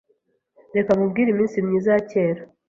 Reka 0.75 0.91
nkubwire 0.93 1.29
iminsi 1.31 1.57
myiza 1.65 1.89
ya 1.95 2.01
kera. 2.11 2.41